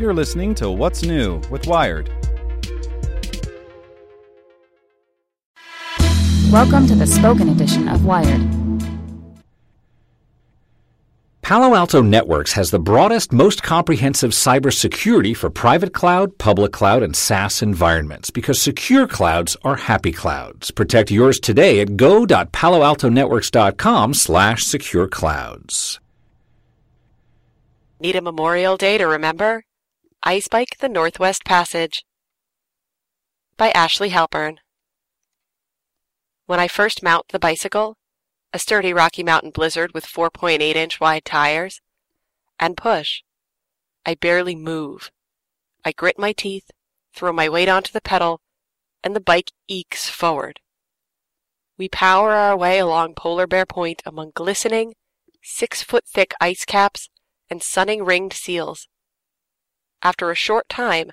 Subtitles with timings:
[0.00, 2.08] You're listening to What's New with Wired.
[6.50, 8.40] Welcome to the spoken edition of Wired.
[11.42, 17.14] Palo Alto Networks has the broadest, most comprehensive cybersecurity for private cloud, public cloud, and
[17.14, 20.70] SaaS environments because secure clouds are happy clouds.
[20.70, 26.00] Protect yours today at go.paloaltonetworks.com slash secure clouds.
[28.00, 29.62] Need a Memorial Day to remember?
[30.22, 32.04] Ice Bike the Northwest Passage
[33.56, 34.58] by Ashley Halpern.
[36.44, 37.96] When I first mount the bicycle,
[38.52, 41.80] a sturdy Rocky Mountain Blizzard with 4.8 inch wide tires,
[42.58, 43.22] and push.
[44.04, 45.10] I barely move.
[45.86, 46.70] I grit my teeth,
[47.14, 48.42] throw my weight onto the pedal,
[49.02, 50.60] and the bike ekes forward.
[51.78, 54.92] We power our way along Polar Bear Point among glistening,
[55.42, 57.08] six foot thick ice caps
[57.48, 58.86] and sunning ringed seals.
[60.02, 61.10] After a short time,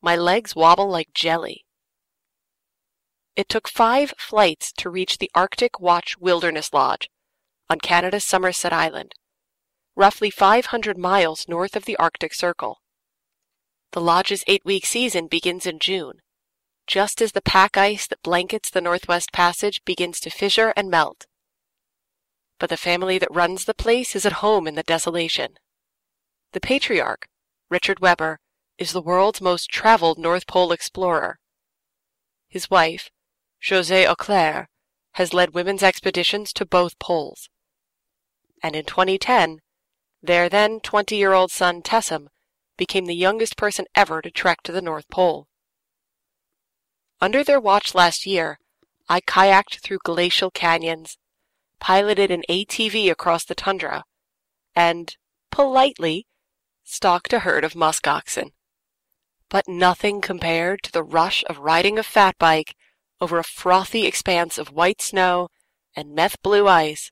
[0.00, 1.64] my legs wobble like jelly.
[3.36, 7.08] It took five flights to reach the Arctic Watch Wilderness Lodge
[7.68, 9.14] on Canada's Somerset Island,
[9.96, 12.78] roughly 500 miles north of the Arctic Circle.
[13.92, 16.20] The lodge's eight-week season begins in June,
[16.86, 21.26] just as the pack ice that blankets the Northwest Passage begins to fissure and melt.
[22.58, 25.54] But the family that runs the place is at home in the desolation.
[26.52, 27.28] The patriarch,
[27.70, 28.40] Richard Weber,
[28.78, 31.38] is the world's most traveled North Pole explorer.
[32.48, 33.10] His wife,
[33.62, 34.66] Josée Auclair,
[35.12, 37.48] has led women's expeditions to both poles.
[38.60, 39.60] And in 2010,
[40.20, 42.26] their then 20 year old son Tessum
[42.76, 45.46] became the youngest person ever to trek to the North Pole.
[47.20, 48.58] Under their watch last year,
[49.08, 51.18] I kayaked through glacial canyons,
[51.78, 54.04] piloted an ATV across the tundra,
[54.74, 55.14] and,
[55.50, 56.26] politely,
[56.90, 58.50] stalked a herd of musk oxen.
[59.48, 62.74] But nothing compared to the rush of riding a fat bike
[63.20, 65.48] over a frothy expanse of white snow
[65.94, 67.10] and meth blue ice,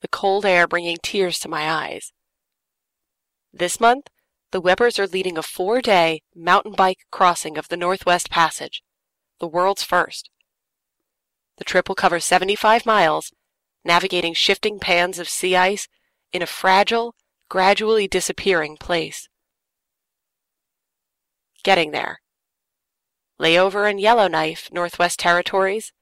[0.00, 2.12] the cold air bringing tears to my eyes.
[3.52, 4.08] This month,
[4.50, 8.82] the Webers are leading a four day mountain bike crossing of the Northwest Passage,
[9.40, 10.30] the world's first.
[11.58, 13.32] The trip will cover 75 miles,
[13.84, 15.88] navigating shifting pans of sea ice
[16.32, 17.14] in a fragile,
[17.54, 19.28] gradually disappearing place.
[21.62, 22.20] Getting there.
[23.40, 25.92] Layover in Yellowknife, Northwest Territories,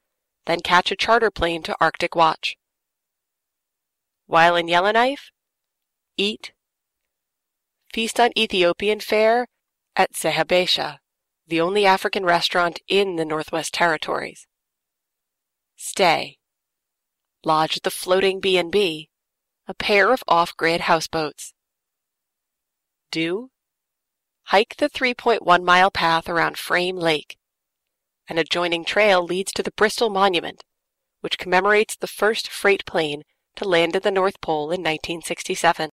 [0.47, 2.57] then catch a charter plane to Arctic Watch.
[4.25, 5.31] While in Yellowknife,
[6.17, 6.53] eat.
[7.93, 9.47] Feast on Ethiopian fare
[9.95, 11.01] at Zehabesha,
[11.47, 14.47] the only African restaurant in the Northwest Territories.
[15.77, 16.39] Stay.
[17.45, 19.11] Lodge at the floating B&B,
[19.69, 21.55] a pair of off-grid houseboats.
[23.11, 23.51] Do.
[24.47, 27.37] Hike the 3.1 mile path around Frame Lake.
[28.29, 30.65] An adjoining trail leads to the Bristol Monument,
[31.21, 33.23] which commemorates the first freight plane
[33.57, 35.91] to land at the North Pole in 1967.